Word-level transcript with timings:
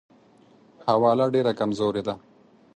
حواله 0.85 1.25
ډېره 1.35 1.51
کمزورې 1.59 2.01
ده. 2.07 2.13